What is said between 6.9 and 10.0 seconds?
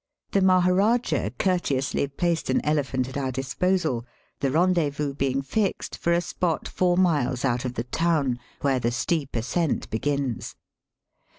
miles out of the town where the steep ascent